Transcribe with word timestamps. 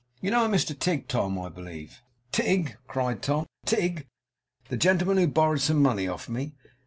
You 0.19 0.31
know 0.31 0.43
a 0.45 0.49
Mr 0.49 0.75
Tigg, 0.75 1.07
Tom, 1.07 1.37
I 1.37 1.49
believe?' 1.49 2.01
'Tigg!' 2.31 2.75
cried 2.87 3.21
Tom. 3.21 3.45
'Tigg! 3.67 4.07
The 4.69 4.75
gentleman 4.77 5.17
who 5.17 5.27
borrowed 5.27 5.61
some 5.61 5.79
money 5.79 6.07
of 6.07 6.27
me? 6.27 6.55